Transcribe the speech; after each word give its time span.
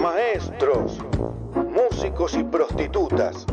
Maestros, 0.00 0.98
músicos 1.54 2.34
y 2.34 2.42
prostitutas, 2.42 3.44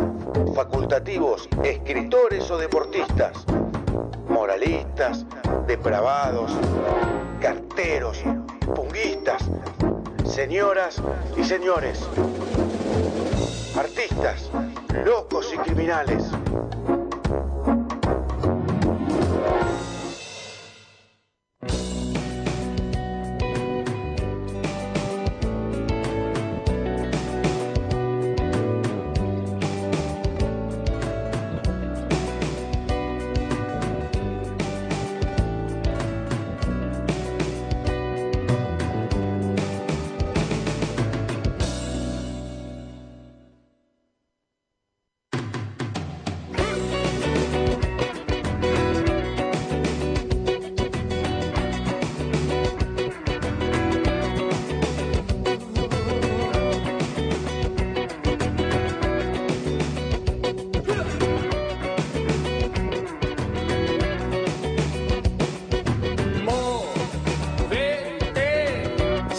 facultativos, 0.55 1.49
escritores 1.65 2.49
o 2.49 2.57
deportistas, 2.57 3.45
moralistas, 4.29 5.25
depravados, 5.67 6.49
carteros, 7.41 8.23
punguistas, 8.73 9.43
señoras 10.23 11.01
y 11.35 11.43
señores, 11.43 12.07
artistas, 13.75 14.49
locos 15.03 15.53
y 15.53 15.57
criminales. 15.57 16.23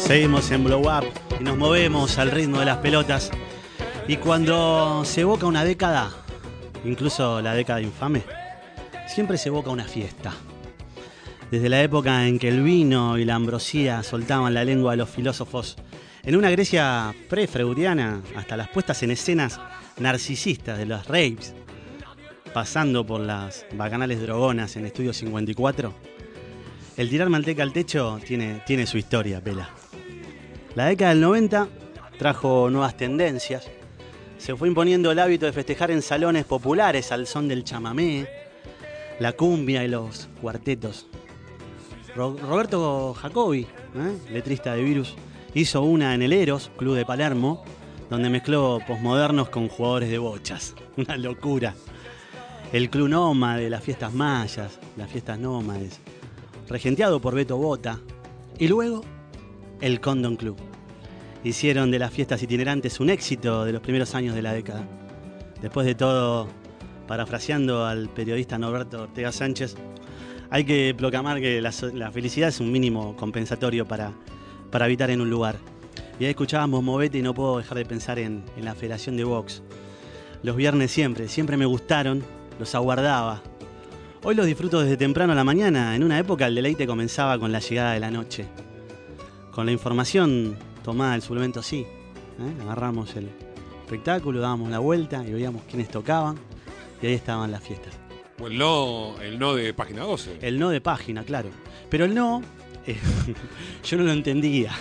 Seguimos 0.06 0.50
en 0.50 0.64
Blow 0.64 0.83
Up 0.83 1.06
y 1.41 1.44
nos 1.44 1.56
movemos 1.56 2.19
al 2.19 2.30
ritmo 2.30 2.58
de 2.58 2.66
las 2.66 2.77
pelotas. 2.77 3.30
Y 4.06 4.19
cuando 4.19 5.02
se 5.06 5.22
evoca 5.22 5.47
una 5.47 5.64
década, 5.64 6.10
incluso 6.84 7.41
la 7.41 7.55
década 7.55 7.80
infame, 7.80 8.22
siempre 9.08 9.38
se 9.38 9.48
evoca 9.48 9.70
una 9.70 9.84
fiesta. 9.84 10.34
Desde 11.50 11.70
la 11.70 11.82
época 11.82 12.28
en 12.28 12.38
que 12.38 12.48
el 12.48 12.62
vino 12.62 13.16
y 13.16 13.25
la 13.25 13.34
ambrosía 13.34 14.02
soltaban 14.02 14.52
la 14.52 14.62
lengua 14.62 14.91
de 14.91 14.98
los 14.98 15.08
filósofos, 15.08 15.77
en 16.22 16.36
una 16.36 16.50
Grecia 16.50 17.14
pre-freudiana, 17.30 18.20
hasta 18.36 18.58
las 18.58 18.69
puestas 18.69 19.02
en 19.02 19.10
escenas 19.10 19.58
narcisistas 19.98 20.77
de 20.77 20.84
los 20.84 21.08
raves, 21.08 21.55
pasando 22.53 23.06
por 23.06 23.22
las 23.22 23.64
bacanales 23.72 24.20
drogonas 24.20 24.76
en 24.76 24.84
Estudio 24.84 25.14
54, 25.14 25.94
el 26.98 27.09
tirar 27.09 27.31
manteca 27.31 27.62
al 27.62 27.72
techo 27.72 28.20
tiene, 28.22 28.62
tiene 28.66 28.87
su 28.87 28.98
historia, 28.98 29.41
Pela. 29.43 29.70
La 30.75 30.87
década 30.87 31.11
del 31.11 31.21
90 31.21 31.69
trajo 32.19 32.69
nuevas 32.69 32.97
tendencias. 32.97 33.71
Se 34.39 34.57
fue 34.57 34.67
imponiendo 34.67 35.12
el 35.12 35.21
hábito 35.21 35.47
de 35.47 35.53
festejar 35.53 35.93
en 35.93 36.03
salones 36.03 36.45
populares 36.47 37.12
al 37.12 37.29
son 37.29 37.47
del 37.47 37.62
chamamé, 37.62 38.29
la 39.21 39.33
cumbia 39.35 39.85
y 39.85 39.89
los 39.89 40.29
cuartetos. 40.41 41.07
Roberto 42.17 43.15
Jacobi, 43.15 43.61
¿eh? 43.61 44.19
letrista 44.33 44.75
de 44.75 44.83
Virus, 44.83 45.15
hizo 45.55 45.83
una 45.83 46.12
en 46.12 46.23
el 46.23 46.33
Eros, 46.33 46.73
Club 46.77 46.97
de 46.97 47.06
Palermo, 47.06 47.65
donde 48.11 48.29
mezcló 48.29 48.81
posmodernos 48.85 49.51
con 49.51 49.69
jugadores 49.69 50.11
de 50.11 50.19
bochas. 50.19 50.75
Una 50.97 51.17
locura. 51.17 51.75
El 52.73 52.91
Club 52.91 53.09
Nómade, 53.09 53.71
las 53.71 53.83
fiestas 53.83 54.12
mayas, 54.12 54.81
las 54.97 55.09
fiestas 55.09 55.39
nómades, 55.39 56.01
regenteado 56.69 57.21
por 57.21 57.35
Beto 57.35 57.56
Bota. 57.56 58.01
Y 58.59 58.69
luego 58.69 59.03
el 59.84 60.00
Condon 60.00 60.37
Club. 60.37 60.56
Hicieron 61.45 61.91
de 61.91 61.99
las 61.99 62.11
fiestas 62.11 62.43
itinerantes 62.43 63.00
un 63.00 63.11
éxito 63.11 63.67
de 63.67 63.72
los 63.72 63.83
primeros 63.83 64.15
años 64.15 64.34
de 64.34 64.41
la 64.41 64.55
década. 64.55 64.89
Después 65.61 65.87
de 65.87 65.95
todo, 65.95 66.49
parafraseando 67.06 67.84
al 67.84 68.09
periodista 68.09 68.56
Norberto 68.56 69.03
Ortega 69.03 69.31
Sánchez, 69.31 69.77
hay 70.49 70.65
que 70.65 70.94
proclamar 70.97 71.39
que 71.39 71.61
la, 71.61 71.71
felicidad 72.11 72.49
es 72.49 72.61
un 72.61 72.73
mínimo 72.73 73.15
compensatorio 73.15 73.87
para, 73.87 74.12
para 74.71 74.87
habitar 74.87 75.11
en 75.11 75.21
un 75.21 75.28
lugar. 75.28 75.56
Y 76.19 76.25
ahí 76.25 76.31
escuchábamos 76.31 76.83
Movete 76.83 77.19
y 77.19 77.23
no 77.23 77.34
puedo 77.34 77.59
dejar 77.59 77.77
de 77.77 77.84
pensar 77.84 78.19
en, 78.19 78.43
en 78.56 78.65
la 78.65 78.75
Federación 78.75 79.19
de 79.19 79.25
Vox. 79.25 79.62
Los 80.43 80.56
viernes 80.56 80.93
siempre, 80.93 81.28
siempre 81.28 81.59
me 81.59 81.67
gustaron, 81.67 82.25
los 82.59 82.75
aguardaba. 82.75 83.43
Hoy 84.23 84.34
los 84.34 84.47
disfruto 84.47 84.81
desde 84.81 84.97
temprano 84.97 85.34
a 85.34 85.37
la 85.37 85.44
mañana. 85.44 85.94
En 85.94 86.03
una 86.03 86.19
época 86.19 86.47
el 86.47 86.55
deleite 86.55 86.87
comenzaba 86.87 87.39
con 87.39 87.53
la 87.53 87.59
llegada 87.59 87.93
de 87.93 88.00
la 88.00 88.11
noche 88.11 88.47
con 89.54 89.66
la 89.66 89.72
información 89.72 90.56
tomada 90.82 91.12
del 91.12 91.22
suplemento 91.22 91.62
sí. 91.62 91.87
¿eh? 92.41 92.62
Agarramos 92.62 93.15
el 93.15 93.31
espectáculo, 93.82 94.41
dábamos 94.41 94.69
la 94.69 94.81
vuelta 94.81 95.25
y 95.26 95.32
veíamos 95.32 95.62
quiénes 95.70 95.88
tocaban 95.88 96.37
y 97.00 97.06
ahí 97.06 97.15
estaban 97.15 97.53
las 97.53 97.62
fiestas. 97.62 97.94
O 98.41 98.48
el 98.48 98.59
no, 98.59 99.14
el 99.22 99.38
no 99.38 99.54
de 99.54 99.72
página 99.72 100.03
12. 100.03 100.38
El 100.43 100.59
no 100.59 100.70
de 100.70 100.81
página, 100.81 101.22
claro. 101.22 101.50
Pero 101.88 102.04
el 102.04 102.14
no, 102.14 102.43
eh, 102.84 102.98
yo 103.84 103.97
no 103.97 104.03
lo 104.03 104.12
entendía. 104.12 104.72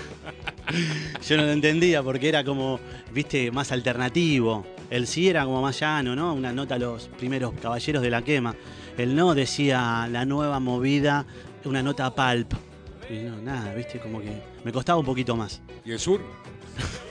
yo 1.28 1.38
no 1.38 1.44
lo 1.44 1.52
entendía 1.52 2.02
porque 2.02 2.30
era 2.30 2.44
como, 2.44 2.80
viste, 3.14 3.52
más 3.52 3.72
alternativo. 3.72 4.66
El 4.90 5.06
sí 5.06 5.30
era 5.30 5.46
como 5.46 5.62
más 5.62 5.80
llano, 5.80 6.16
¿no? 6.16 6.34
Una 6.34 6.52
nota 6.52 6.76
a 6.76 6.80
los 6.80 7.10
primeros 7.10 7.54
caballeros 7.62 8.02
de 8.02 8.10
la 8.10 8.24
quema. 8.24 8.56
El 8.98 9.16
no 9.16 9.36
decía 9.36 10.08
la 10.12 10.26
nueva 10.26 10.60
movida, 10.60 11.28
una 11.64 11.84
nota 11.84 12.08
a 12.08 12.16
pulp. 12.16 12.54
Y 13.10 13.24
no, 13.24 13.38
nada, 13.42 13.74
viste, 13.74 14.00
como 14.00 14.22
que 14.22 14.32
me 14.64 14.72
costaba 14.72 15.00
un 15.00 15.06
poquito 15.06 15.36
más. 15.36 15.62
¿Y 15.86 15.92
el 15.92 16.00
sur? 16.00 16.22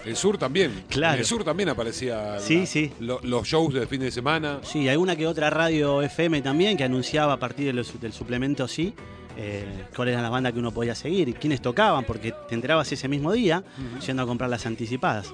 El 0.05 0.17
sur 0.17 0.39
también. 0.39 0.85
Claro. 0.89 1.15
En 1.15 1.21
el 1.21 1.27
sur 1.27 1.45
también 1.45 1.69
aparecía 1.69 2.39
sí, 2.41 2.67
sí. 2.67 2.91
los 3.01 3.47
shows 3.47 3.75
del 3.75 3.87
fin 3.87 4.01
de 4.01 4.11
semana. 4.11 4.61
Sí, 4.63 4.89
alguna 4.89 5.15
que 5.17 5.27
otra 5.27 5.51
radio 5.51 6.03
FM 6.03 6.43
también 6.43 6.77
que 6.77 6.85
anunciaba 6.85 7.35
a 7.35 7.39
partir 7.39 7.73
del 7.75 8.13
suplemento 8.13 8.67
sí. 8.67 8.95
Eh, 9.37 9.65
cuáles 9.97 10.13
eran 10.13 10.23
las 10.23 10.31
bandas 10.31 10.53
que 10.53 10.59
uno 10.59 10.73
podía 10.73 10.95
seguir 10.95 11.29
y 11.29 11.33
quiénes 11.33 11.63
tocaban, 11.63 12.05
porque 12.05 12.35
te 12.49 12.55
enterabas 12.55 12.93
ese 12.93 13.09
mismo 13.09 13.33
día 13.33 13.65
yendo 14.07 14.23
a 14.23 14.27
comprar 14.27 14.51
las 14.51 14.67
anticipadas. 14.67 15.33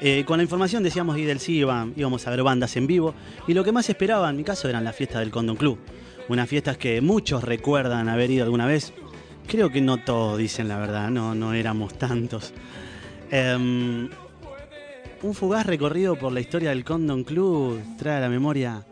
Eh, 0.00 0.24
con 0.26 0.38
la 0.38 0.42
información 0.42 0.82
decíamos 0.82 1.16
y 1.18 1.22
del 1.22 1.38
sí 1.38 1.58
íbamos 1.58 2.26
a 2.26 2.30
ver 2.30 2.42
bandas 2.42 2.76
en 2.76 2.86
vivo 2.88 3.14
y 3.46 3.54
lo 3.54 3.62
que 3.62 3.70
más 3.70 3.88
esperaba 3.88 4.28
en 4.28 4.36
mi 4.36 4.42
caso 4.42 4.68
eran 4.68 4.82
las 4.82 4.96
fiestas 4.96 5.20
del 5.20 5.30
Condon 5.30 5.56
Club. 5.56 5.78
Unas 6.28 6.48
fiestas 6.48 6.76
que 6.76 7.00
muchos 7.00 7.44
recuerdan 7.44 8.08
haber 8.08 8.30
ido 8.30 8.44
alguna 8.44 8.66
vez, 8.66 8.92
Creo 9.46 9.70
que 9.70 9.80
no 9.80 9.98
todos 9.98 10.38
dicen 10.38 10.68
la 10.68 10.78
verdad, 10.78 11.10
no, 11.10 11.34
no 11.34 11.52
éramos 11.52 11.94
tantos. 11.94 12.52
Em, 13.30 14.08
un 15.22 15.34
fugaz 15.34 15.66
recorrido 15.66 16.16
por 16.16 16.32
la 16.32 16.40
historia 16.40 16.70
del 16.70 16.84
Condon 16.84 17.24
Club 17.24 17.80
trae 17.98 18.16
a 18.16 18.20
la 18.20 18.28
memoria 18.28 18.84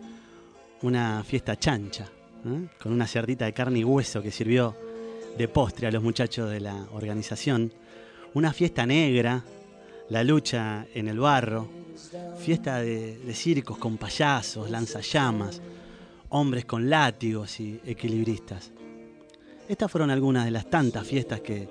una 0.82 1.24
fiesta 1.24 1.58
chancha, 1.58 2.04
¿eh? 2.44 2.68
con 2.80 2.92
una 2.92 3.06
cerdita 3.06 3.44
de 3.44 3.52
carne 3.52 3.80
y 3.80 3.84
hueso 3.84 4.22
que 4.22 4.30
sirvió 4.30 4.76
de 5.36 5.48
postre 5.48 5.86
a 5.86 5.90
los 5.90 6.02
muchachos 6.02 6.50
de 6.50 6.60
la 6.60 6.86
organización. 6.92 7.72
Una 8.34 8.52
fiesta 8.52 8.86
negra, 8.86 9.42
la 10.10 10.22
lucha 10.22 10.86
en 10.94 11.08
el 11.08 11.18
barro, 11.18 11.68
fiesta 12.38 12.78
de, 12.78 13.18
de 13.18 13.34
circos 13.34 13.78
con 13.78 13.96
payasos, 13.96 14.70
lanzallamas, 14.70 15.60
hombres 16.28 16.66
con 16.66 16.88
látigos 16.88 17.58
y 17.60 17.80
equilibristas. 17.84 18.70
Estas 19.72 19.90
fueron 19.90 20.10
algunas 20.10 20.44
de 20.44 20.50
las 20.50 20.68
tantas 20.68 21.06
fiestas 21.06 21.40
que 21.40 21.66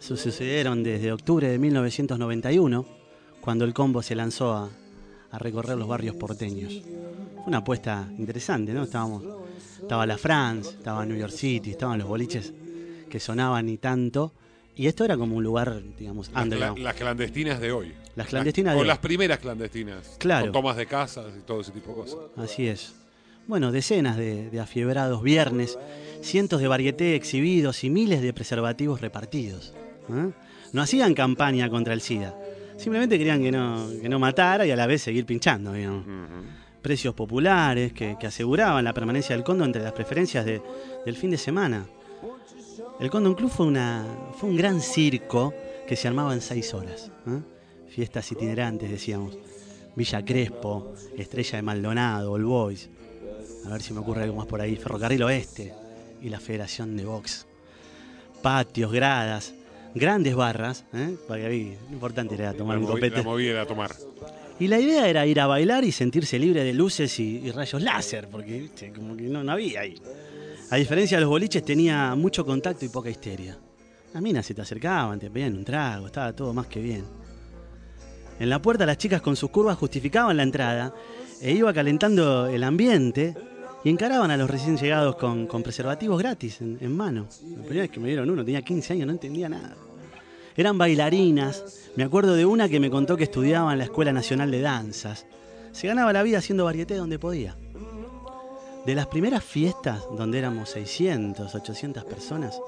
sucedieron 0.00 0.82
desde 0.82 1.12
octubre 1.12 1.46
de 1.46 1.58
1991, 1.58 2.86
cuando 3.42 3.66
el 3.66 3.74
combo 3.74 4.00
se 4.00 4.14
lanzó 4.14 4.54
a, 4.54 4.70
recorrer 5.38 5.76
los 5.76 5.86
barrios 5.86 6.16
porteños. 6.16 6.72
Fue 6.82 7.44
una 7.48 7.58
apuesta 7.58 8.08
interesante, 8.16 8.72
¿no? 8.72 8.84
Estábamos, 8.84 9.24
estaba 9.82 10.06
la 10.06 10.16
France, 10.16 10.70
estaba 10.70 11.04
New 11.04 11.18
York 11.18 11.32
City, 11.34 11.72
estaban 11.72 11.98
los 11.98 12.08
boliches 12.08 12.50
que 13.10 13.20
sonaban 13.20 13.68
y 13.68 13.76
tanto, 13.76 14.32
Y 14.74 14.86
esto 14.86 15.04
era 15.04 15.18
como 15.18 15.36
un 15.36 15.44
lugar, 15.44 15.82
digamos, 15.98 16.30
Las, 16.32 16.78
las 16.78 16.94
clandestinas 16.94 17.60
de 17.60 17.72
hoy. 17.72 17.92
Las 18.16 18.28
clandestinas 18.28 18.70
Las- 18.70 18.74
de 18.76 18.78
O 18.78 18.82
hoy. 18.84 18.88
las 18.88 18.98
primeras 18.98 19.38
clandestinas. 19.38 20.16
Claro. 20.18 20.46
Con 20.46 20.52
tomas 20.52 20.78
de 20.78 20.86
casas 20.86 21.26
y 21.38 21.42
todo 21.42 21.60
ese 21.60 21.72
tipo 21.72 21.90
de 21.90 21.94
cosas. 21.94 22.18
Así 22.38 22.66
es. 22.68 22.94
Bueno, 23.46 23.72
decenas 23.72 24.16
de, 24.16 24.50
de 24.50 24.60
afiebrados 24.60 25.22
viernes, 25.22 25.78
cientos 26.20 26.60
de 26.60 26.68
varieté 26.68 27.14
exhibidos 27.16 27.84
y 27.84 27.90
miles 27.90 28.22
de 28.22 28.32
preservativos 28.32 29.00
repartidos. 29.00 29.74
¿eh? 30.08 30.30
No 30.72 30.82
hacían 30.82 31.14
campaña 31.14 31.68
contra 31.68 31.92
el 31.92 32.00
SIDA. 32.00 32.34
Simplemente 32.76 33.18
querían 33.18 33.42
que 33.42 33.52
no, 33.52 33.86
que 34.00 34.08
no 34.08 34.18
matara 34.18 34.64
y 34.66 34.70
a 34.70 34.76
la 34.76 34.86
vez 34.86 35.02
seguir 35.02 35.26
pinchando, 35.26 35.72
digamos. 35.72 36.04
Precios 36.80 37.14
populares 37.14 37.92
que, 37.92 38.16
que 38.18 38.26
aseguraban 38.26 38.84
la 38.84 38.92
permanencia 38.94 39.36
del 39.36 39.44
condo 39.44 39.64
entre 39.64 39.82
las 39.82 39.92
preferencias 39.92 40.44
de- 40.44 40.62
del 41.04 41.16
fin 41.16 41.30
de 41.30 41.38
semana. 41.38 41.86
El 42.98 43.10
Condon 43.10 43.34
Club 43.34 43.50
fue, 43.50 43.66
una, 43.66 44.04
fue 44.36 44.48
un 44.48 44.56
gran 44.56 44.80
circo 44.80 45.52
que 45.86 45.94
se 45.96 46.08
armaba 46.08 46.32
en 46.34 46.40
seis 46.40 46.72
horas. 46.74 47.10
¿eh? 47.26 47.40
Fiestas 47.88 48.30
itinerantes, 48.32 48.90
decíamos. 48.90 49.36
Villa 49.94 50.24
Crespo, 50.24 50.94
Estrella 51.16 51.56
de 51.56 51.62
Maldonado, 51.62 52.32
All 52.32 52.44
Boys. 52.44 52.88
A 53.66 53.70
ver 53.70 53.82
si 53.82 53.92
me 53.92 54.00
ocurre 54.00 54.22
algo 54.24 54.36
más 54.36 54.46
por 54.46 54.60
ahí. 54.60 54.76
Ferrocarril 54.76 55.22
Oeste 55.22 55.72
y 56.20 56.28
la 56.28 56.40
Federación 56.40 56.96
de 56.96 57.04
Box. 57.04 57.46
Patios, 58.42 58.90
gradas, 58.92 59.54
grandes 59.94 60.34
barras. 60.34 60.84
¿eh? 60.92 61.16
Porque 61.28 61.46
ahí 61.46 61.78
lo 61.88 61.94
importante 61.94 62.34
era 62.34 62.52
tomar 62.52 62.76
La, 62.76 62.82
un 62.84 62.86
copete. 62.90 63.18
la 63.18 63.22
movida 63.22 63.50
era 63.52 63.66
tomar. 63.66 63.94
Y 64.58 64.68
la 64.68 64.78
idea 64.78 65.08
era 65.08 65.26
ir 65.26 65.40
a 65.40 65.46
bailar 65.46 65.84
y 65.84 65.92
sentirse 65.92 66.38
libre 66.38 66.62
de 66.64 66.72
luces 66.72 67.18
y, 67.18 67.38
y 67.38 67.50
rayos 67.50 67.82
láser, 67.82 68.28
porque 68.28 68.68
como 68.94 69.16
que 69.16 69.24
no, 69.24 69.42
no 69.42 69.52
había 69.52 69.80
ahí. 69.80 69.94
A 70.70 70.76
diferencia 70.76 71.16
de 71.16 71.22
los 71.22 71.30
boliches, 71.30 71.64
tenía 71.64 72.14
mucho 72.14 72.44
contacto 72.44 72.84
y 72.84 72.88
poca 72.88 73.10
histeria. 73.10 73.58
Las 74.12 74.22
minas 74.22 74.44
se 74.46 74.54
te 74.54 74.60
acercaban, 74.62 75.18
te 75.18 75.30
pedían 75.30 75.56
un 75.56 75.64
trago, 75.64 76.06
estaba 76.06 76.32
todo 76.32 76.52
más 76.52 76.66
que 76.66 76.80
bien. 76.80 77.04
En 78.38 78.48
la 78.50 78.60
puerta 78.60 78.84
las 78.86 78.98
chicas 78.98 79.20
con 79.22 79.36
sus 79.36 79.50
curvas 79.50 79.78
justificaban 79.78 80.36
la 80.36 80.42
entrada 80.42 80.94
e 81.40 81.52
iba 81.52 81.72
calentando 81.72 82.46
el 82.46 82.62
ambiente 82.64 83.34
y 83.84 83.90
encaraban 83.90 84.30
a 84.30 84.36
los 84.36 84.48
recién 84.48 84.76
llegados 84.76 85.16
con, 85.16 85.46
con 85.46 85.62
preservativos 85.62 86.18
gratis 86.18 86.60
en, 86.60 86.96
mano. 86.96 87.26
La 87.56 87.62
primera 87.62 87.82
vez 87.82 87.90
que 87.90 88.00
me 88.00 88.08
dieron 88.08 88.30
uno, 88.30 88.44
tenía 88.44 88.62
15 88.62 88.92
años, 88.92 89.06
no 89.06 89.12
entendía 89.12 89.48
nada. 89.48 89.74
Eran 90.56 90.78
bailarinas. 90.78 91.90
Me 91.96 92.04
acuerdo 92.04 92.34
de 92.34 92.46
una 92.46 92.68
que 92.68 92.80
me 92.80 92.90
contó 92.90 93.16
que 93.16 93.24
estudiaba 93.24 93.72
en 93.72 93.78
la 93.78 93.84
Escuela 93.84 94.12
Nacional 94.12 94.50
de 94.50 94.60
Danzas. 94.60 95.26
Se 95.72 95.88
ganaba 95.88 96.12
la 96.12 96.22
vida 96.22 96.38
haciendo 96.38 96.64
varieté 96.64 96.94
donde 96.94 97.18
podía. 97.18 97.56
De 98.86 98.94
las 98.94 99.06
primeras 99.06 99.44
fiestas, 99.44 100.02
donde 100.16 100.38
éramos 100.38 100.70
600, 100.70 101.54
800 101.54 102.04
personas, 102.04 102.60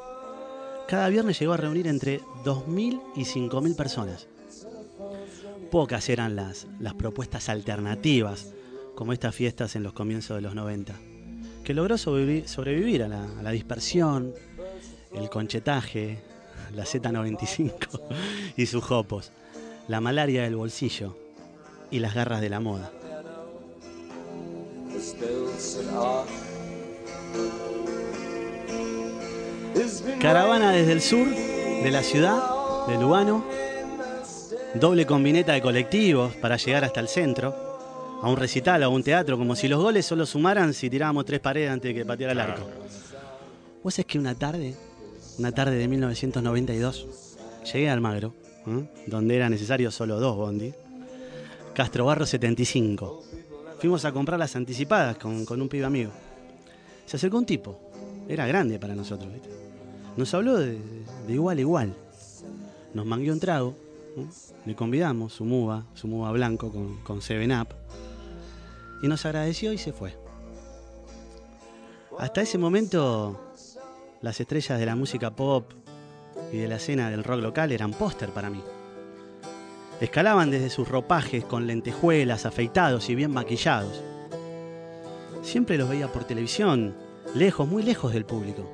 cada 0.89 1.09
viernes 1.09 1.39
llegó 1.39 1.53
a 1.53 1.59
reunir 1.59 1.87
entre 1.87 2.21
2.000 2.45 3.01
y 3.17 3.23
5.000 3.23 3.77
personas. 3.77 4.27
Pocas 5.71 6.09
eran 6.09 6.37
las, 6.37 6.67
las 6.79 6.95
propuestas 6.95 7.49
alternativas, 7.49 8.53
como 8.95 9.13
estas 9.13 9.35
fiestas 9.35 9.77
en 9.77 9.83
los 9.83 9.93
comienzos 9.93 10.37
de 10.37 10.43
los 10.43 10.55
90, 10.55 10.95
que 11.65 11.75
logró 11.75 11.97
sobrevivi- 11.97 12.47
sobrevivir 12.47 13.03
a 13.03 13.09
la, 13.09 13.25
a 13.39 13.43
la 13.43 13.51
dispersión, 13.51 14.33
el 15.15 15.29
conchetaje, 15.31 16.19
la 16.75 16.85
Z95 16.85 17.73
y 18.57 18.67
sus 18.67 18.85
jopos, 18.85 19.33
la 19.89 20.01
malaria 20.01 20.43
del 20.43 20.57
bolsillo 20.57 21.17
y 21.91 21.99
las 21.99 22.15
garras 22.15 22.41
de 22.41 22.51
la 22.51 22.61
moda. 22.61 22.91
Caravana 30.21 30.71
desde 30.73 30.93
el 30.93 31.01
sur 31.01 31.27
de 31.29 31.91
la 31.91 32.03
ciudad 32.03 32.87
de 32.87 32.97
Lugano, 32.99 33.45
doble 34.75 35.07
combineta 35.07 35.53
de 35.53 35.61
colectivos 35.63 36.35
para 36.37 36.57
llegar 36.57 36.85
hasta 36.85 37.01
el 37.01 37.09
centro, 37.09 37.55
a 38.25 38.29
un 38.31 38.39
recital 38.39 38.83
o 38.83 38.87
a 38.87 38.89
un 38.89 39.03
teatro, 39.03 39.37
como 39.37 39.55
si 39.55 39.69
los 39.69 39.83
goles 39.83 40.07
solo 40.07 40.25
sumaran 40.25 40.73
si 40.73 40.89
tirábamos 40.89 41.27
tres 41.27 41.41
paredes 41.41 41.71
antes 41.71 41.91
de 41.91 41.95
que 41.95 42.07
pateara 42.07 42.33
el 42.33 42.41
arco. 42.41 42.71
Vos 43.83 43.99
es 43.99 44.07
que 44.07 44.19
una 44.19 44.35
tarde, 44.35 44.75
una 45.39 45.53
tarde 45.53 45.77
de 45.77 45.87
1992, 45.87 47.37
llegué 47.71 47.91
a 47.91 47.93
Almagro, 47.93 48.33
¿eh? 48.67 48.89
donde 49.09 49.37
era 49.37 49.51
necesario 49.51 49.91
solo 49.91 50.19
dos 50.19 50.37
bondi, 50.37 50.73
Castro 51.75 52.07
Barro 52.07 52.25
75. 52.25 53.25
Fuimos 53.79 54.07
a 54.07 54.13
comprar 54.13 54.39
las 54.39 54.57
anticipadas 54.57 55.19
con, 55.19 55.45
con 55.45 55.61
un 55.61 55.69
pibe 55.69 55.85
amigo. 55.85 56.11
Se 57.05 57.19
acercó 57.19 57.37
un 57.37 57.45
tipo, 57.45 57.79
era 58.27 58.47
grande 58.47 58.79
para 58.79 58.95
nosotros, 58.95 59.31
¿viste? 59.35 59.51
Nos 60.17 60.33
habló 60.33 60.57
de, 60.57 60.79
de 61.27 61.33
igual 61.35 61.59
a 61.59 61.61
igual. 61.61 61.95
Nos 62.95 63.05
mangueó 63.05 63.35
un 63.35 63.41
trago, 63.41 63.75
¿eh? 64.17 64.25
le 64.65 64.75
convidamos 64.75 65.35
su 65.35 65.45
muba, 65.45 65.85
su 65.93 66.09
muba 66.09 66.33
blanco 66.33 66.73
con, 66.73 66.97
con 67.03 67.21
7-Up, 67.21 67.85
y 69.03 69.09
nos 69.09 69.25
agradeció 69.27 69.73
y 69.73 69.79
se 69.79 69.93
fue. 69.93 70.17
Hasta 72.19 72.43
ese 72.43 72.59
momento, 72.59 73.41
las 74.21 74.41
estrellas 74.41 74.79
de 74.79 74.87
la 74.87 74.97
música 74.97 75.35
pop 75.35 75.73
y 76.53 76.59
de 76.59 76.69
la 76.69 76.77
escena 76.77 77.11
del 77.11 77.25
rock 77.25 77.41
local 77.41 77.73
eran 77.73 77.93
póster 77.93 78.31
para 78.31 78.51
mí. 78.51 78.63
Escalaban 80.01 80.51
desde 80.51 80.71
sus 80.71 80.89
ropajes 80.89 81.45
con 81.45 81.67
lentejuelas, 81.67 82.47
afeitados 82.47 83.09
y 83.11 83.15
bien 83.15 83.33
maquillados. 83.33 84.03
Siempre 85.43 85.77
los 85.77 85.89
veía 85.89 86.11
por 86.11 86.25
televisión, 86.25 86.95
lejos, 87.35 87.69
muy 87.69 87.83
lejos 87.83 88.13
del 88.13 88.25
público. 88.25 88.69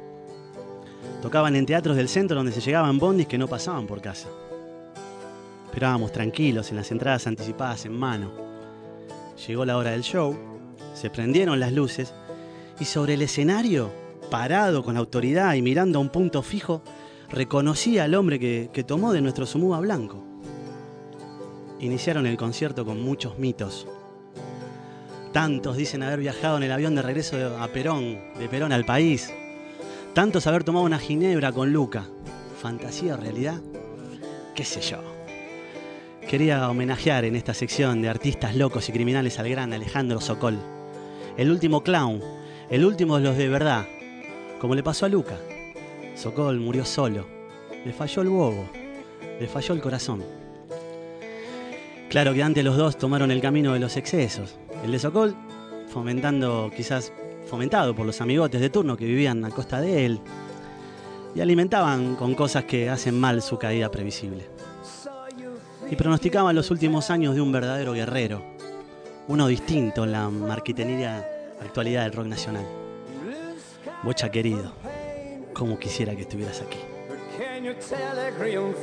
Tocaban 1.23 1.57
en 1.57 1.67
teatros 1.67 1.97
del 1.97 2.09
centro 2.09 2.37
donde 2.37 2.53
se 2.53 2.61
llegaban 2.61 2.99
bondis 2.99 3.27
que 3.27 3.39
no 3.39 3.49
pasaban 3.49 3.87
por 3.87 4.01
casa. 4.01 4.29
Esperábamos 5.67 6.13
tranquilos 6.13 6.71
en 6.71 6.77
las 6.77 6.91
entradas 6.91 7.27
anticipadas 7.27 7.85
en 7.87 7.99
mano. 7.99 8.50
Llegó 9.47 9.65
la 9.65 9.77
hora 9.77 9.93
del 9.93 10.03
show, 10.03 10.37
se 10.95 11.09
prendieron 11.09 11.61
las 11.61 11.73
luces 11.73 12.13
y 12.79 12.85
sobre 12.85 13.15
el 13.15 13.23
escenario, 13.23 13.91
parado 14.31 14.85
con 14.85 14.97
autoridad 14.97 15.55
y 15.55 15.63
mirando 15.63 15.99
a 15.99 16.03
un 16.03 16.11
punto 16.11 16.43
fijo, 16.43 16.83
reconocí 17.31 17.99
al 17.99 18.15
hombre 18.15 18.39
que, 18.39 18.71
que 18.73 18.85
tomó 18.85 19.13
de 19.13 19.23
nuestro 19.23 19.47
sumuba 19.47 19.81
blanco. 19.81 20.23
Iniciaron 21.81 22.27
el 22.27 22.37
concierto 22.37 22.85
con 22.85 23.01
muchos 23.01 23.39
mitos. 23.39 23.87
Tantos 25.33 25.77
dicen 25.77 26.03
haber 26.03 26.19
viajado 26.19 26.57
en 26.59 26.65
el 26.65 26.73
avión 26.73 26.95
de 26.95 27.03
regreso 27.03 27.37
a 27.59 27.69
Perón, 27.69 28.19
de 28.39 28.49
Perón 28.49 28.73
al 28.73 28.85
país. 28.85 29.33
Tantos 30.13 30.47
haber 30.47 30.65
tomado 30.65 30.85
una 30.85 30.99
ginebra 30.99 31.53
con 31.53 31.73
Luca. 31.73 32.07
¿Fantasía 32.61 33.15
o 33.15 33.17
realidad? 33.17 33.61
¿Qué 34.55 34.65
sé 34.65 34.81
yo? 34.81 35.10
Quería 36.31 36.71
homenajear 36.71 37.25
en 37.25 37.35
esta 37.35 37.55
sección 37.55 38.03
de 38.03 38.09
artistas 38.09 38.55
locos 38.55 38.89
y 38.89 38.93
criminales 38.93 39.41
al 39.41 39.49
gran 39.49 39.73
Alejandro 39.73 40.21
Sokol. 40.21 40.61
El 41.37 41.51
último 41.51 41.83
clown, 41.83 42.21
el 42.71 42.85
último 42.85 43.17
de 43.17 43.25
los 43.25 43.37
de 43.37 43.49
verdad, 43.49 43.89
como 44.61 44.77
le 44.77 44.85
pasó 44.85 45.07
a 45.07 45.09
Luca. 45.09 45.35
Sokol 46.15 46.61
murió 46.61 46.85
solo. 46.85 47.27
Le 47.85 47.93
falló 47.93 48.23
el 48.23 48.29
bobo. 48.29 48.71
Le 49.41 49.49
falló 49.49 49.75
el 49.75 49.81
corazón. 49.81 50.23
Claro 52.09 52.33
que 52.33 52.45
antes 52.45 52.65
los 52.65 52.77
dos 52.77 52.97
tomaron 52.97 53.33
el 53.33 53.41
camino 53.41 53.73
de 53.73 53.81
los 53.81 53.97
excesos. 53.97 54.57
El 54.85 54.93
de 54.93 55.01
Sokol, 55.01 55.35
fomentando, 55.89 56.71
quizás 56.77 57.13
fomentado 57.49 57.93
por 57.93 58.07
los 58.07 58.21
amigotes 58.21 58.61
de 58.61 58.71
turno 58.71 58.97
que 58.97 59.05
vivían 59.05 59.45
a 59.45 59.51
costa 59.51 59.81
de 59.81 60.07
él 60.07 60.21
y 61.35 61.41
alimentaban 61.41 62.15
con 62.15 62.37
cosas 62.37 62.67
que 62.67 62.89
hacen 62.89 63.19
mal 63.19 63.43
su 63.43 63.59
caída 63.59 63.91
previsible. 63.91 64.60
Y 65.91 65.97
pronosticaban 65.97 66.55
los 66.55 66.71
últimos 66.71 67.11
años 67.11 67.35
de 67.35 67.41
un 67.41 67.51
verdadero 67.51 67.93
guerrero, 67.93 68.43
uno 69.29 69.49
distinto 69.49 70.05
en 70.05 70.13
la 70.13 70.31
marquitería 70.31 71.27
actualidad 71.61 72.05
del 72.05 72.13
rock 72.13 72.27
nacional. 72.27 72.65
Bocha 74.03 74.31
querido, 74.31 74.73
como 75.53 75.79
quisiera 75.79 76.15
que 76.15 76.23
estuvieras 76.23 76.63
aquí. 76.63 76.79
You. 78.43 78.75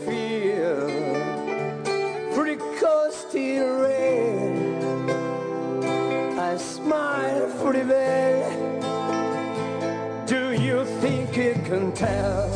Do 10.28 10.52
you 10.52 10.84
think 11.00 11.38
it 11.38 11.64
can 11.66 11.94
tell? 11.94 12.50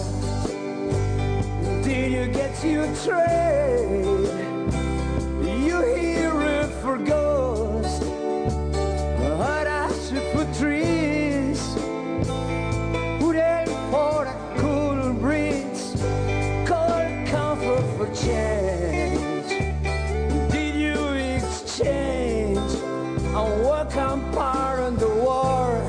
Did 1.84 2.12
you 2.12 2.34
get 2.34 2.64
your 2.66 2.86
trade? 3.06 4.21
I'm 23.42 23.64
working 23.64 24.32
part 24.34 24.80
on 24.82 24.96
the 24.98 25.10
war 25.10 25.82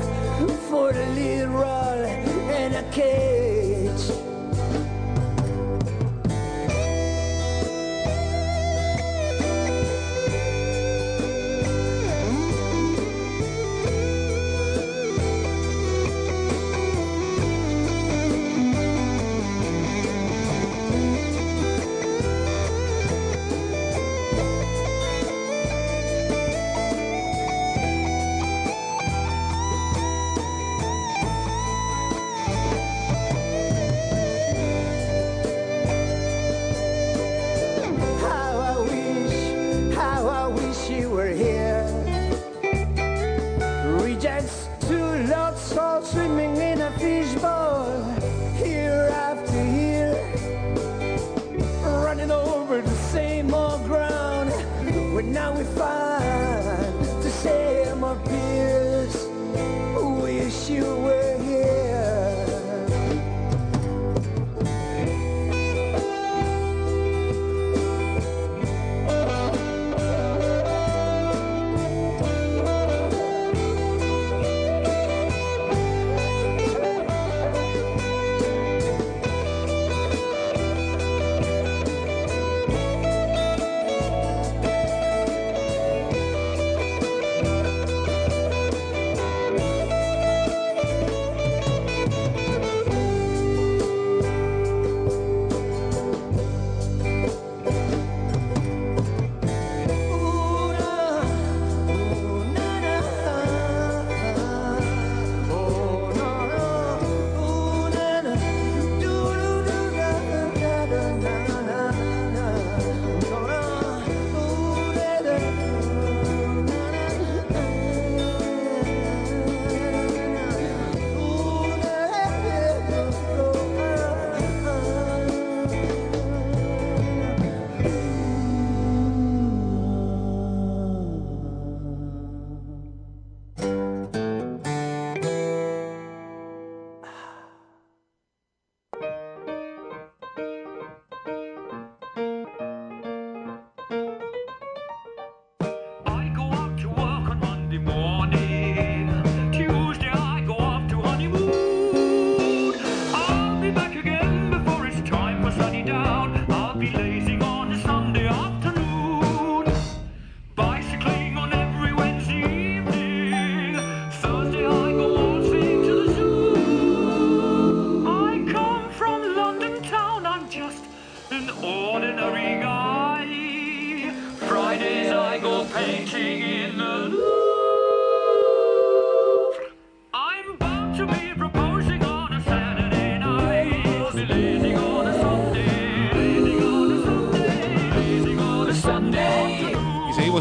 for 0.69 0.91
the 0.91 1.05
little 1.09 1.63
and 1.63 2.75
I 2.75 2.83
can't. 2.91 3.32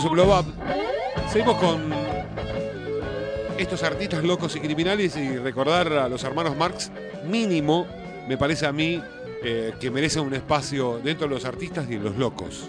Up. 0.04 0.44
Seguimos 1.30 1.56
con 1.59 1.80
estos 3.56 3.85
artistas 3.85 4.25
locos 4.25 4.56
y 4.56 4.61
criminales 4.61 5.16
y 5.16 5.37
recordar 5.37 5.92
a 5.92 6.09
los 6.09 6.25
hermanos 6.25 6.56
Marx, 6.56 6.90
mínimo, 7.25 7.87
me 8.26 8.37
parece 8.37 8.66
a 8.66 8.73
mí, 8.73 9.00
eh, 9.44 9.73
que 9.78 9.92
merecen 9.92 10.25
un 10.25 10.35
espacio 10.35 10.99
dentro 10.99 11.28
de 11.28 11.35
los 11.35 11.44
artistas 11.44 11.87
y 11.88 11.94
de 11.94 12.00
los 12.00 12.16
locos. 12.16 12.68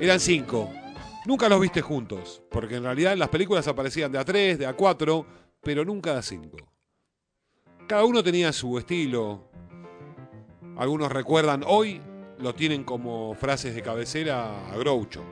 Eran 0.00 0.20
cinco. 0.20 0.70
Nunca 1.24 1.48
los 1.48 1.58
viste 1.60 1.80
juntos, 1.80 2.42
porque 2.50 2.76
en 2.76 2.82
realidad 2.82 3.16
las 3.16 3.30
películas 3.30 3.66
aparecían 3.66 4.12
de 4.12 4.18
a 4.18 4.24
tres, 4.24 4.58
de 4.58 4.66
a 4.66 4.74
cuatro, 4.74 5.24
pero 5.62 5.82
nunca 5.82 6.12
de 6.12 6.18
a 6.18 6.22
cinco. 6.22 6.58
Cada 7.86 8.04
uno 8.04 8.22
tenía 8.22 8.52
su 8.52 8.78
estilo. 8.78 9.48
Algunos 10.76 11.10
recuerdan, 11.10 11.64
hoy 11.66 12.02
lo 12.38 12.54
tienen 12.54 12.84
como 12.84 13.34
frases 13.34 13.74
de 13.74 13.80
cabecera 13.80 14.70
a 14.70 14.76
Groucho. 14.76 15.22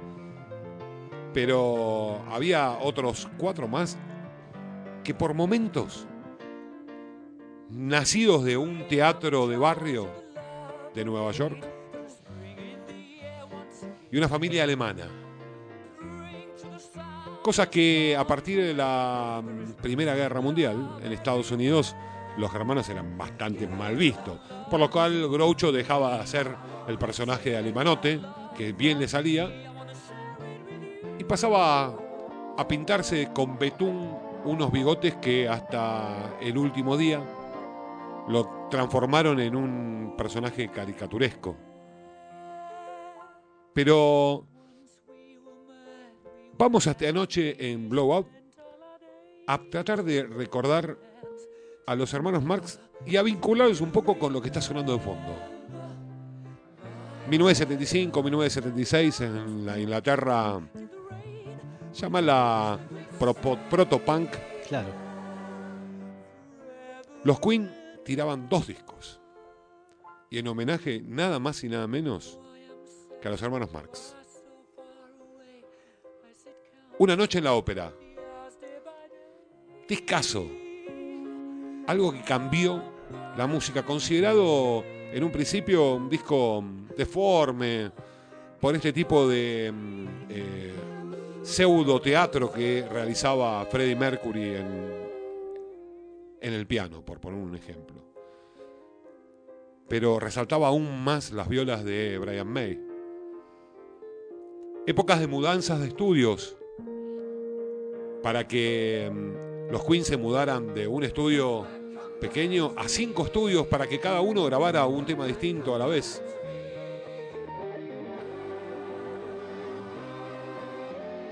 Pero 1.32 2.22
había 2.30 2.72
otros 2.80 3.28
cuatro 3.38 3.68
más 3.68 3.96
que 5.04 5.14
por 5.14 5.34
momentos, 5.34 6.06
nacidos 7.70 8.44
de 8.44 8.56
un 8.56 8.86
teatro 8.88 9.46
de 9.46 9.56
barrio 9.56 10.08
de 10.94 11.04
Nueva 11.04 11.30
York, 11.32 11.64
y 14.10 14.16
una 14.16 14.28
familia 14.28 14.64
alemana. 14.64 15.08
Cosa 17.42 17.70
que 17.70 18.14
a 18.16 18.26
partir 18.26 18.60
de 18.62 18.74
la 18.74 19.42
mm, 19.42 19.72
Primera 19.80 20.14
Guerra 20.14 20.40
Mundial 20.40 20.98
en 21.02 21.12
Estados 21.12 21.50
Unidos 21.50 21.96
los 22.36 22.50
germanos 22.50 22.88
eran 22.88 23.16
bastante 23.16 23.66
mal 23.66 23.96
vistos, 23.96 24.38
por 24.70 24.78
lo 24.78 24.90
cual 24.90 25.28
Groucho 25.28 25.72
dejaba 25.72 26.14
de 26.14 26.20
hacer 26.20 26.54
el 26.86 26.98
personaje 26.98 27.50
de 27.50 27.56
Alemanote, 27.56 28.20
que 28.56 28.72
bien 28.72 28.98
le 28.98 29.08
salía, 29.08 29.69
pasaba 31.30 31.96
a, 32.56 32.66
pintarse 32.66 33.30
con 33.32 33.56
betún 33.56 34.18
unos 34.44 34.72
bigotes 34.72 35.14
que 35.14 35.48
hasta 35.48 36.36
el 36.40 36.58
último 36.58 36.96
día 36.96 37.22
lo 38.26 38.66
transformaron 38.68 39.38
en 39.38 39.54
un 39.54 40.14
personaje 40.18 40.68
caricaturesco. 40.72 41.54
Pero 43.72 44.44
vamos 46.58 46.88
hasta 46.88 47.08
anoche 47.08 47.70
en 47.70 47.88
Blow 47.88 48.18
Up 48.18 48.26
a 49.46 49.58
tratar 49.70 50.02
de 50.02 50.24
recordar 50.24 50.98
a 51.86 51.94
los 51.94 52.12
hermanos 52.12 52.42
Marx 52.42 52.80
y 53.06 53.18
a 53.18 53.22
vincularlos 53.22 53.80
un 53.80 53.92
poco 53.92 54.18
con 54.18 54.32
lo 54.32 54.42
que 54.42 54.48
está 54.48 54.60
sonando 54.60 54.94
de 54.94 54.98
fondo. 54.98 55.59
1975, 57.30 58.22
1976 58.22 59.20
en 59.20 59.64
la 59.66 59.78
Inglaterra, 59.78 60.60
llámala 61.92 62.78
propo- 63.18 63.58
proto-punk, 63.68 64.30
Claro. 64.68 64.88
los 67.24 67.38
Queen 67.40 67.70
tiraban 68.04 68.48
dos 68.48 68.66
discos. 68.66 69.20
Y 70.28 70.38
en 70.38 70.48
homenaje 70.48 71.02
nada 71.04 71.38
más 71.38 71.62
y 71.64 71.68
nada 71.68 71.86
menos 71.86 72.38
que 73.20 73.28
a 73.28 73.30
los 73.30 73.42
hermanos 73.42 73.72
Marx. 73.72 74.14
Una 76.98 77.16
noche 77.16 77.38
en 77.38 77.44
la 77.44 77.54
ópera. 77.54 77.92
Discaso. 79.88 80.46
Algo 81.86 82.12
que 82.12 82.22
cambió 82.22 82.80
la 83.36 83.46
música, 83.48 83.84
considerado 83.84 84.84
en 85.12 85.24
un 85.24 85.30
principio 85.30 85.94
un 85.94 86.08
disco 86.08 86.62
deforme 86.96 87.90
por 88.60 88.74
este 88.74 88.92
tipo 88.92 89.28
de 89.28 89.72
mm, 89.72 90.06
eh, 90.28 90.72
pseudo 91.42 92.00
teatro 92.00 92.52
que 92.52 92.86
realizaba 92.90 93.64
Freddie 93.64 93.96
Mercury 93.96 94.54
en, 94.54 94.90
en 96.40 96.52
el 96.52 96.66
piano, 96.66 97.02
por 97.04 97.18
poner 97.20 97.40
un 97.40 97.56
ejemplo. 97.56 97.96
Pero 99.88 100.20
resaltaba 100.20 100.68
aún 100.68 101.02
más 101.02 101.32
las 101.32 101.48
violas 101.48 101.84
de 101.84 102.18
Brian 102.18 102.46
May. 102.46 102.80
Épocas 104.86 105.20
de 105.20 105.26
mudanzas 105.26 105.80
de 105.80 105.88
estudios 105.88 106.56
para 108.22 108.46
que 108.46 109.10
mm, 109.12 109.72
los 109.72 109.84
Queens 109.84 110.06
se 110.06 110.16
mudaran 110.16 110.74
de 110.74 110.86
un 110.86 111.02
estudio 111.02 111.66
pequeño 112.20 112.72
a 112.76 112.88
cinco 112.88 113.24
estudios 113.24 113.66
para 113.66 113.88
que 113.88 113.98
cada 113.98 114.20
uno 114.20 114.44
grabara 114.44 114.86
un 114.86 115.04
tema 115.04 115.26
distinto 115.26 115.74
a 115.74 115.78
la 115.78 115.86
vez. 115.86 116.22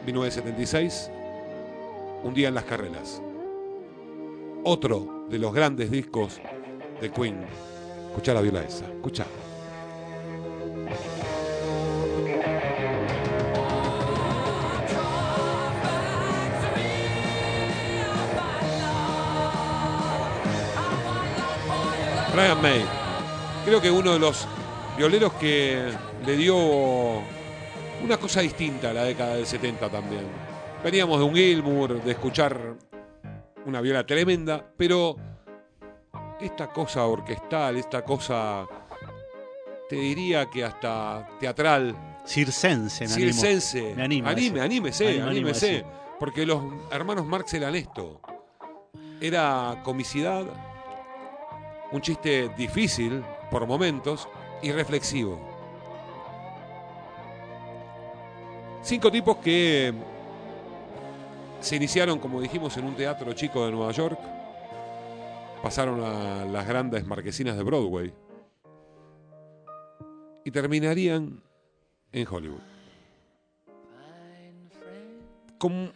...1976... 0.06 1.10
...un 2.24 2.32
día 2.32 2.48
en 2.48 2.54
las 2.54 2.64
carreras... 2.64 3.20
...otro 4.64 5.26
de 5.28 5.38
los 5.38 5.52
grandes 5.52 5.90
discos 5.90 6.40
de 7.00 7.12
Queen... 7.12 7.44
...escuchá 8.08 8.32
la 8.32 8.40
viola 8.40 8.62
esa... 8.62 8.86
...escuchá... 8.86 9.26
Brian 22.38 22.62
May. 22.62 22.84
Creo 23.64 23.80
que 23.80 23.90
uno 23.90 24.12
de 24.12 24.20
los 24.20 24.46
violeros 24.96 25.32
que 25.32 25.90
le 26.24 26.36
dio 26.36 26.54
una 26.56 28.16
cosa 28.16 28.42
distinta 28.42 28.90
a 28.90 28.92
la 28.92 29.02
década 29.02 29.34
del 29.34 29.44
70 29.44 29.88
también. 29.90 30.22
Veníamos 30.84 31.18
de 31.18 31.24
un 31.24 31.34
Gilmour, 31.34 32.00
de 32.00 32.12
escuchar 32.12 32.76
una 33.66 33.80
viola 33.80 34.06
tremenda, 34.06 34.64
pero 34.76 35.16
esta 36.40 36.68
cosa 36.68 37.06
orquestal, 37.06 37.76
esta 37.76 38.04
cosa, 38.04 38.68
te 39.88 39.96
diría 39.96 40.48
que 40.48 40.64
hasta 40.64 41.26
teatral, 41.40 41.96
Circense, 42.24 43.08
me 43.08 43.14
animo. 43.14 43.32
circense, 43.32 43.94
Me 43.96 44.02
animo 44.04 44.28
anime, 44.28 44.60
anímese, 44.60 45.04
Me 45.06 45.10
animo 45.10 45.26
a 45.26 45.30
anímese, 45.30 45.76
eso. 45.78 45.86
porque 46.20 46.46
los 46.46 46.62
hermanos 46.92 47.26
Marx 47.26 47.52
eran 47.54 47.74
esto. 47.74 48.20
Era 49.20 49.80
comicidad, 49.82 50.44
un 51.92 52.00
chiste 52.00 52.50
difícil 52.56 53.22
por 53.50 53.66
momentos 53.66 54.28
y 54.62 54.72
reflexivo. 54.72 55.38
Cinco 58.82 59.10
tipos 59.10 59.36
que 59.38 59.92
se 61.60 61.76
iniciaron, 61.76 62.18
como 62.18 62.40
dijimos, 62.40 62.76
en 62.76 62.84
un 62.84 62.94
teatro 62.94 63.32
chico 63.32 63.64
de 63.64 63.72
Nueva 63.72 63.92
York, 63.92 64.18
pasaron 65.62 66.02
a 66.02 66.44
las 66.44 66.66
grandes 66.66 67.04
marquesinas 67.06 67.56
de 67.56 67.62
Broadway 67.62 68.12
y 70.44 70.50
terminarían 70.50 71.42
en 72.12 72.26
Hollywood. 72.26 72.60
Con 75.58 75.92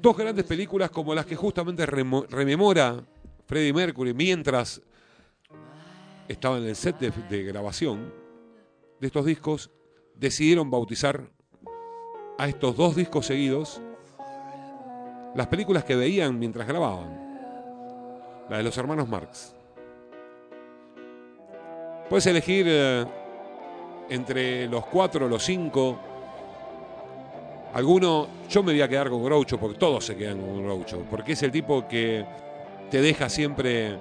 dos 0.00 0.16
grandes 0.16 0.44
películas 0.44 0.90
como 0.90 1.14
las 1.14 1.26
que 1.26 1.34
justamente 1.34 1.86
rememora 1.86 3.02
Freddie 3.46 3.72
Mercury 3.72 4.12
mientras 4.12 4.82
estaba 6.28 6.58
en 6.58 6.64
el 6.64 6.76
set 6.76 6.98
de, 6.98 7.42
grabación 7.42 8.12
de 9.00 9.06
estos 9.06 9.24
discos, 9.24 9.70
decidieron 10.14 10.70
bautizar 10.70 11.30
a 12.38 12.48
estos 12.48 12.76
dos 12.76 12.96
discos 12.96 13.26
seguidos 13.26 13.80
las 15.34 15.46
películas 15.48 15.84
que 15.84 15.94
veían 15.96 16.38
mientras 16.38 16.66
grababan. 16.66 17.26
La 18.48 18.58
de 18.58 18.62
los 18.62 18.76
hermanos 18.78 19.08
Marx. 19.08 19.54
Puedes 22.08 22.26
elegir 22.26 22.66
eh, 22.68 23.04
entre 24.08 24.68
los 24.68 24.86
cuatro, 24.86 25.28
los 25.28 25.44
cinco. 25.44 25.98
Alguno, 27.74 28.28
yo 28.48 28.62
me 28.62 28.72
voy 28.72 28.80
a 28.80 28.88
quedar 28.88 29.10
con 29.10 29.22
Groucho, 29.24 29.58
porque 29.58 29.78
todos 29.78 30.06
se 30.06 30.16
quedan 30.16 30.40
con 30.40 30.62
Groucho, 30.62 31.04
porque 31.10 31.32
es 31.32 31.42
el 31.42 31.50
tipo 31.50 31.86
que 31.86 32.24
te 32.90 33.00
deja 33.00 33.28
siempre 33.28 33.98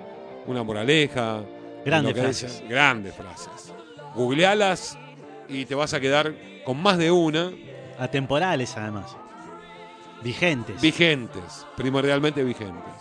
una 0.47 0.63
moraleja. 0.63 1.43
Grandes 1.85 2.13
frases. 2.13 2.63
grandes 2.67 3.13
frases. 3.13 3.73
Googlealas 4.15 4.97
y 5.47 5.65
te 5.65 5.75
vas 5.75 5.93
a 5.93 5.99
quedar 5.99 6.33
con 6.65 6.81
más 6.81 6.97
de 6.97 7.11
una 7.11 7.51
Atemporales, 7.97 8.75
además. 8.75 9.15
Vigentes. 10.21 10.81
vigentes, 10.81 11.65
primordialmente 11.77 12.43
vigentes. 12.43 12.93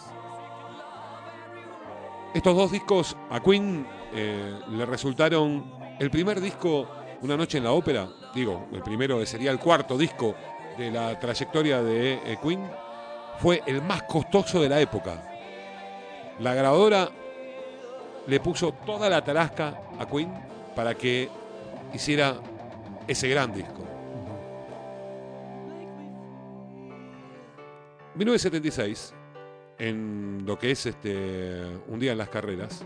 Estos 2.34 2.56
dos 2.56 2.72
discos 2.72 3.16
a 3.30 3.40
Queen 3.40 3.86
eh, 4.12 4.58
le 4.68 4.84
resultaron 4.84 5.72
el 5.98 6.10
primer 6.10 6.40
disco, 6.40 6.88
Una 7.22 7.36
noche 7.36 7.56
en 7.58 7.64
la 7.64 7.72
ópera, 7.72 8.06
digo, 8.34 8.68
el 8.72 8.82
primero 8.82 9.24
sería 9.24 9.50
el 9.50 9.58
cuarto 9.58 9.96
disco 9.96 10.34
de 10.76 10.90
la 10.90 11.18
trayectoria 11.18 11.82
de 11.82 12.14
eh, 12.14 12.38
Queen, 12.42 12.68
fue 13.38 13.62
el 13.66 13.80
más 13.80 14.02
costoso 14.02 14.60
de 14.60 14.68
la 14.68 14.80
época. 14.80 15.22
La 16.40 16.52
grabadora 16.52 17.08
le 18.26 18.40
puso 18.40 18.72
toda 18.72 19.08
la 19.08 19.22
tarasca 19.22 19.80
a 19.98 20.06
Queen 20.06 20.32
para 20.74 20.94
que 20.94 21.28
hiciera 21.92 22.36
ese 23.06 23.28
gran 23.28 23.52
disco. 23.52 23.84
1976, 28.14 29.12
en 29.78 30.44
lo 30.46 30.58
que 30.58 30.70
es 30.70 30.86
este 30.86 31.64
un 31.88 31.98
día 31.98 32.12
en 32.12 32.18
las 32.18 32.28
carreras, 32.28 32.84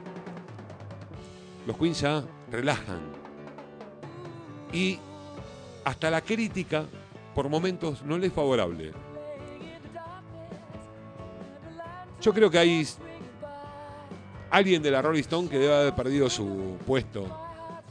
los 1.66 1.76
Queens 1.76 2.00
ya 2.00 2.24
relajan. 2.50 3.00
Y 4.72 4.98
hasta 5.84 6.10
la 6.10 6.22
crítica, 6.22 6.86
por 7.34 7.48
momentos, 7.48 8.02
no 8.02 8.16
les 8.16 8.28
es 8.28 8.34
favorable. 8.34 8.92
Yo 12.20 12.34
creo 12.34 12.50
que 12.50 12.58
hay 12.58 12.86
alguien 14.50 14.82
de 14.82 14.90
la 14.90 15.02
Rolling 15.02 15.20
Stone 15.20 15.48
que 15.48 15.58
debe 15.58 15.74
haber 15.74 15.94
perdido 15.94 16.30
su 16.30 16.76
puesto, 16.86 17.26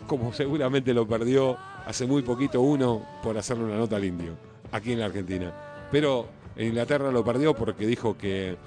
como 0.08 0.34
seguramente 0.34 0.94
lo 0.94 1.08
perdió 1.08 1.58
hace 1.86 2.06
muy 2.06 2.22
poquito 2.22 2.62
uno 2.62 3.02
por 3.24 3.38
hacerle 3.38 3.66
una 3.66 3.78
nota 3.78 3.96
al 3.96 4.06
indio, 4.06 4.34
aquí 4.72 4.94
en 4.94 5.00
la 5.00 5.06
Argentina. 5.06 5.54
Pero 5.92 6.28
en 6.56 6.68
Inglaterra 6.68 7.12
lo 7.12 7.24
perdió 7.24 7.54
porque 7.54 7.86
dijo 7.86 8.18
que 8.18 8.58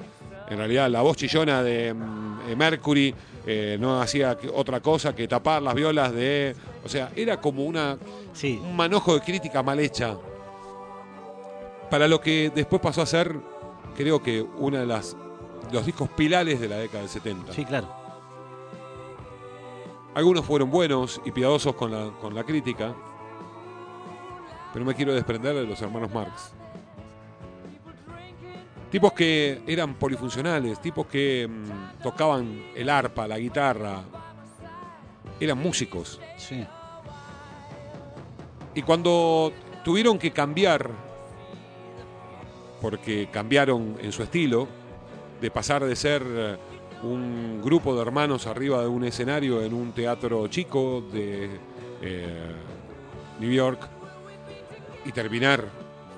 en 0.49 0.57
realidad 0.59 0.91
la 0.91 1.03
voz 1.03 1.17
chillona 1.17 1.63
de 1.63 1.95
mm, 1.95 2.39
eh, 2.49 2.57
Mercury 2.57 3.15
eh, 3.47 3.77
no 3.81 4.01
hacía 4.01 4.37
otra 4.55 4.81
cosa 4.81 5.15
que 5.15 5.29
tapar 5.29 5.63
las 5.63 5.75
violas 5.75 6.13
de... 6.13 6.55
O 6.85 6.89
sea, 6.89 7.13
era 7.15 7.41
como 7.41 7.65
una, 7.65 7.99
Sí, 8.33 8.61
un 8.63 8.77
manojo 8.77 9.15
de 9.15 9.21
crítica 9.21 9.63
mal 9.63 9.81
hecha. 9.81 10.17
Para 11.91 12.07
lo 12.07 12.21
que 12.21 12.53
después 12.55 12.81
pasó 12.81 13.03
a 13.03 13.07
ser, 13.07 13.35
creo 13.97 14.23
que 14.23 14.41
uno 14.41 14.79
de 14.79 14.87
las 14.87 15.17
los 15.73 15.87
discos 15.87 16.09
pilares 16.11 16.61
de 16.61 16.69
la 16.69 16.77
década 16.77 17.01
del 17.01 17.09
70. 17.09 17.53
sí, 17.53 17.65
claro. 17.65 17.89
Algunos 20.15 20.45
fueron 20.45 20.71
buenos 20.71 21.21
y 21.25 21.31
piadosos 21.31 21.75
con 21.77 21.93
la, 21.93 22.11
con 22.21 22.35
la 22.35 22.43
crítica, 22.43 22.95
pero 24.73 24.85
me 24.85 24.95
quiero 24.95 25.15
desprender 25.15 25.55
de 25.55 25.65
los 25.65 25.81
hermanos 25.81 26.11
Marx. 26.13 26.53
Tipos 28.91 29.13
que 29.13 29.63
eran 29.69 29.95
polifuncionales, 29.95 30.83
tipos 30.83 31.07
que 31.07 31.49
mm, 31.49 32.03
tocaban 32.03 32.71
el 32.75 32.89
arpa, 32.89 33.29
la 33.29 33.39
guitarra, 33.39 34.03
eran 35.39 35.59
músicos. 35.59 36.21
Sí. 36.37 36.67
Y 38.75 38.83
cuando 38.83 39.53
tuvieron 39.85 40.19
que 40.19 40.33
cambiar, 40.33 40.91
porque 42.81 43.29
cambiaron 43.31 43.97
en 44.01 44.11
su 44.11 44.25
estilo, 44.25 44.67
de 45.41 45.51
pasar 45.51 45.85
de 45.85 45.97
ser 45.97 46.23
eh, 46.27 46.57
un 47.03 47.61
grupo 47.63 47.95
de 47.95 48.03
hermanos 48.03 48.47
arriba 48.47 48.83
de 48.83 48.89
un 48.89 49.05
escenario 49.05 49.63
en 49.63 49.73
un 49.73 49.93
teatro 49.93 50.47
chico 50.49 51.03
de 51.13 51.49
eh, 52.03 52.55
New 53.39 53.51
York 53.51 53.89
y 55.05 55.13
terminar 55.13 55.65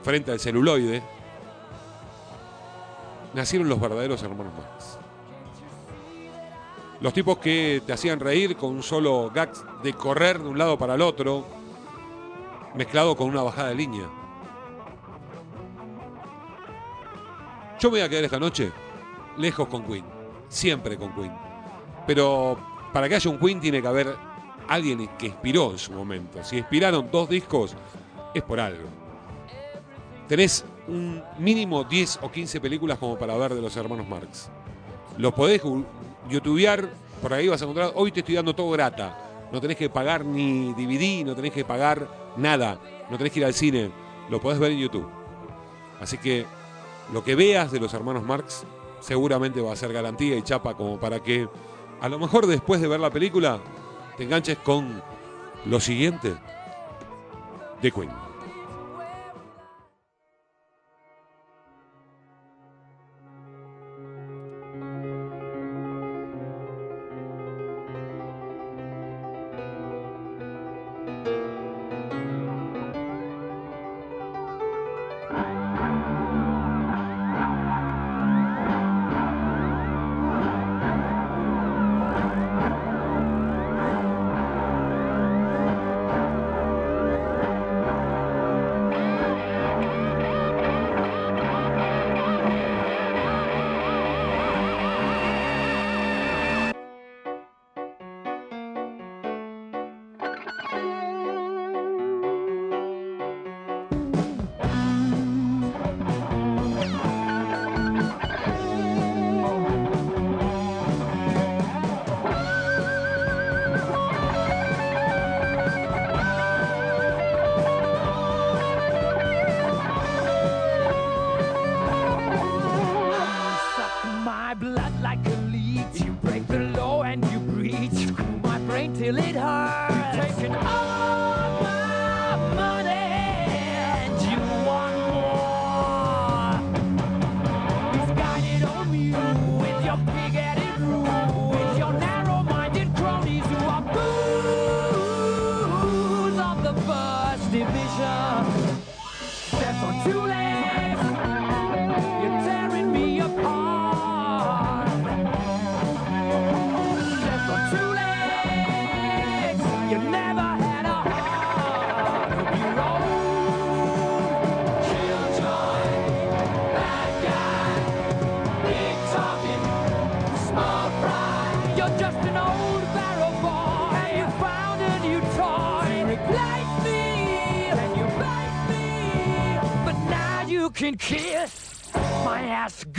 frente 0.02 0.32
al 0.32 0.40
celuloide, 0.40 1.02
nacieron 3.34 3.68
los 3.68 3.80
verdaderos 3.80 4.22
hermanos 4.22 4.52
Marx. 4.54 4.98
Los 7.00 7.12
tipos 7.12 7.38
que 7.38 7.82
te 7.86 7.92
hacían 7.92 8.20
reír 8.20 8.56
con 8.56 8.70
un 8.70 8.82
solo 8.82 9.30
gag 9.32 9.52
de 9.82 9.92
correr 9.92 10.40
de 10.40 10.48
un 10.48 10.58
lado 10.58 10.78
para 10.78 10.94
el 10.94 11.02
otro, 11.02 11.46
mezclado 12.74 13.16
con 13.16 13.28
una 13.28 13.42
bajada 13.42 13.68
de 13.68 13.74
línea. 13.76 14.08
Yo 17.78 17.90
me 17.90 17.98
voy 17.98 18.00
a 18.00 18.08
quedar 18.08 18.24
esta 18.24 18.38
noche 18.38 18.72
lejos 19.38 19.68
con 19.68 19.84
Queen, 19.84 20.04
siempre 20.48 20.96
con 20.96 21.14
Queen. 21.14 21.32
Pero 22.06 22.58
para 22.92 23.08
que 23.08 23.14
haya 23.16 23.30
un 23.30 23.38
Queen 23.38 23.60
tiene 23.60 23.80
que 23.80 23.88
haber 23.88 24.16
alguien 24.68 25.08
que 25.18 25.26
inspiró 25.26 25.72
en 25.72 25.78
su 25.78 25.92
momento. 25.92 26.42
Si 26.44 26.58
inspiraron 26.58 27.08
dos 27.10 27.28
discos, 27.28 27.74
es 28.34 28.42
por 28.42 28.60
algo. 28.60 28.88
Tenés 30.28 30.64
un 30.88 31.22
mínimo 31.38 31.84
10 31.84 32.20
o 32.22 32.30
15 32.30 32.60
películas 32.60 32.98
como 32.98 33.18
para 33.18 33.36
ver 33.36 33.54
de 33.54 33.60
los 33.60 33.76
hermanos 33.76 34.06
Marx. 34.08 34.50
Los 35.18 35.32
podés 35.34 35.62
youtubear, 36.28 36.88
por 37.20 37.34
ahí 37.34 37.48
vas 37.48 37.60
a 37.60 37.64
encontrar, 37.64 37.92
hoy 37.94 38.10
te 38.12 38.20
estoy 38.20 38.34
dando 38.34 38.54
todo 38.54 38.70
grata. 38.70 39.18
No 39.52 39.60
tenés 39.60 39.76
que 39.76 39.90
pagar 39.90 40.24
ni 40.24 40.72
DVD, 40.72 41.26
no 41.26 41.34
tenés 41.34 41.52
que 41.52 41.64
pagar 41.64 42.08
nada, 42.36 42.78
no 43.10 43.18
tenés 43.18 43.32
que 43.32 43.40
ir 43.40 43.44
al 43.44 43.52
cine, 43.52 43.90
lo 44.30 44.40
podés 44.40 44.58
ver 44.58 44.72
en 44.72 44.78
YouTube. 44.78 45.08
Así 46.00 46.16
que 46.16 46.46
lo 47.12 47.22
que 47.22 47.34
veas 47.34 47.70
de 47.70 47.78
los 47.78 47.92
hermanos 47.92 48.22
Marx 48.22 48.64
seguramente 49.02 49.60
va 49.60 49.72
a 49.72 49.76
ser 49.76 49.92
garantía 49.92 50.36
y 50.36 50.42
chapa 50.42 50.74
como 50.74 50.98
para 50.98 51.20
que 51.22 51.48
a 52.00 52.08
lo 52.08 52.18
mejor 52.18 52.46
después 52.46 52.80
de 52.80 52.88
ver 52.88 53.00
la 53.00 53.10
película 53.10 53.60
te 54.16 54.24
enganches 54.24 54.58
con 54.58 55.02
lo 55.66 55.80
siguiente 55.80 56.34
de 57.82 57.92
Queen. 57.92 58.31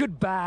Goodbye. 0.03 0.42